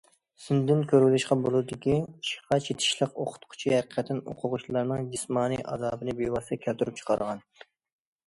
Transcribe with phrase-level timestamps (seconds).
[0.43, 7.45] سىندىن كۆرۈۋېلىشقا بولىدۇكى، ئىشقا چېتىشلىق ئوقۇتقۇچى ھەقىقەتەن ئوقۇغۇچىلارنىڭ جىسمانىي ئازابىنى بىۋاسىتە كەلتۈرۈپ چىقارغان.